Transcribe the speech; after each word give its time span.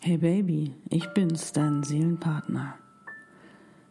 Hey 0.00 0.16
Baby, 0.16 0.76
ich 0.90 1.08
bin's, 1.08 1.52
dein 1.52 1.82
Seelenpartner. 1.82 2.74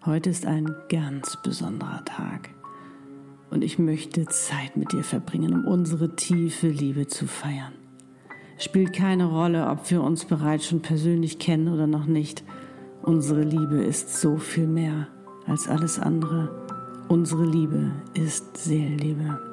Heute 0.06 0.30
ist 0.30 0.46
ein 0.46 0.74
ganz 0.88 1.38
besonderer 1.44 2.06
Tag 2.06 2.50
und 3.50 3.62
ich 3.62 3.78
möchte 3.78 4.26
Zeit 4.28 4.78
mit 4.78 4.94
dir 4.94 5.04
verbringen, 5.04 5.54
um 5.54 5.66
unsere 5.66 6.16
tiefe 6.16 6.70
Liebe 6.70 7.08
zu 7.08 7.28
feiern. 7.28 7.74
Spielt 8.58 8.94
keine 8.94 9.26
Rolle, 9.26 9.68
ob 9.68 9.92
wir 9.92 10.02
uns 10.02 10.24
bereits 10.24 10.68
schon 10.68 10.82
persönlich 10.82 11.40
kennen 11.40 11.68
oder 11.68 11.88
noch 11.88 12.06
nicht. 12.06 12.42
Unsere 13.04 13.42
Liebe 13.44 13.84
ist 13.84 14.22
so 14.22 14.38
viel 14.38 14.68
mehr 14.68 15.10
als 15.46 15.68
alles 15.68 16.00
andere. 16.00 16.66
Unsere 17.10 17.46
Liebe 17.46 17.92
ist 18.14 18.56
Seelenliebe. 18.56 19.47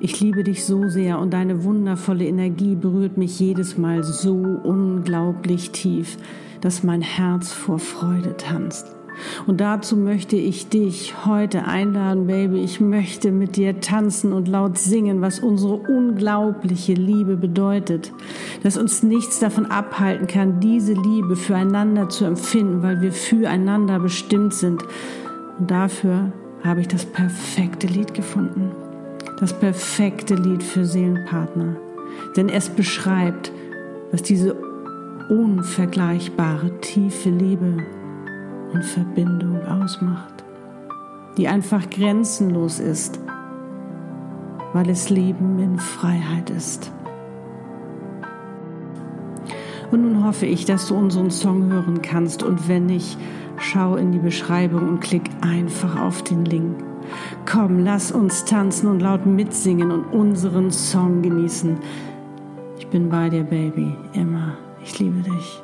Ich 0.00 0.20
liebe 0.20 0.42
dich 0.42 0.64
so 0.64 0.88
sehr 0.88 1.18
und 1.20 1.32
deine 1.32 1.64
wundervolle 1.64 2.26
Energie 2.26 2.74
berührt 2.74 3.16
mich 3.16 3.38
jedes 3.38 3.78
Mal 3.78 4.02
so 4.02 4.34
unglaublich 4.34 5.70
tief, 5.70 6.16
dass 6.60 6.82
mein 6.82 7.00
Herz 7.00 7.52
vor 7.52 7.78
Freude 7.78 8.36
tanzt. 8.36 8.94
Und 9.46 9.60
dazu 9.60 9.96
möchte 9.96 10.34
ich 10.34 10.68
dich 10.68 11.24
heute 11.24 11.66
einladen, 11.66 12.26
Baby. 12.26 12.64
Ich 12.64 12.80
möchte 12.80 13.30
mit 13.30 13.54
dir 13.56 13.80
tanzen 13.80 14.32
und 14.32 14.48
laut 14.48 14.76
singen, 14.76 15.20
was 15.20 15.38
unsere 15.38 15.74
unglaubliche 15.74 16.94
Liebe 16.94 17.36
bedeutet. 17.36 18.12
Dass 18.64 18.76
uns 18.76 19.04
nichts 19.04 19.38
davon 19.38 19.66
abhalten 19.66 20.26
kann, 20.26 20.58
diese 20.58 20.94
Liebe 20.94 21.36
füreinander 21.36 22.08
zu 22.08 22.24
empfinden, 22.24 22.82
weil 22.82 23.00
wir 23.00 23.12
füreinander 23.12 24.00
bestimmt 24.00 24.54
sind. 24.54 24.82
Und 25.60 25.70
dafür 25.70 26.32
habe 26.64 26.80
ich 26.80 26.88
das 26.88 27.06
perfekte 27.06 27.86
Lied 27.86 28.14
gefunden 28.14 28.72
das 29.38 29.52
perfekte 29.52 30.34
Lied 30.34 30.62
für 30.62 30.84
Seelenpartner, 30.84 31.76
denn 32.36 32.48
es 32.48 32.68
beschreibt, 32.68 33.52
was 34.12 34.22
diese 34.22 34.54
unvergleichbare 35.28 36.80
tiefe 36.80 37.30
Liebe 37.30 37.78
und 38.72 38.84
Verbindung 38.84 39.64
ausmacht, 39.66 40.44
die 41.36 41.48
einfach 41.48 41.88
grenzenlos 41.90 42.78
ist, 42.78 43.18
weil 44.72 44.90
es 44.90 45.10
Leben 45.10 45.58
in 45.58 45.78
Freiheit 45.78 46.50
ist. 46.50 46.92
Und 49.90 50.02
nun 50.02 50.24
hoffe 50.24 50.46
ich, 50.46 50.64
dass 50.64 50.88
du 50.88 50.96
unseren 50.96 51.30
Song 51.30 51.70
hören 51.72 52.02
kannst 52.02 52.42
und 52.42 52.68
wenn 52.68 52.86
nicht, 52.86 53.16
schau 53.58 53.96
in 53.96 54.12
die 54.12 54.18
Beschreibung 54.18 54.88
und 54.88 55.00
klick 55.00 55.30
einfach 55.40 56.00
auf 56.00 56.22
den 56.22 56.44
Link. 56.44 56.82
Komm, 57.50 57.84
lass 57.84 58.12
uns 58.12 58.44
tanzen 58.44 58.88
und 58.88 59.00
laut 59.00 59.26
mitsingen 59.26 59.90
und 59.90 60.04
unseren 60.06 60.70
Song 60.70 61.22
genießen. 61.22 61.78
Ich 62.78 62.86
bin 62.88 63.08
bei 63.08 63.28
dir, 63.28 63.44
Baby, 63.44 63.94
immer. 64.12 64.56
Ich 64.82 64.98
liebe 64.98 65.20
dich. 65.20 65.62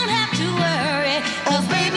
don't 0.00 0.08
have 0.08 0.32
to 0.38 0.46
worry. 0.62 1.16
Cause 1.44 1.66
baby 1.68 1.89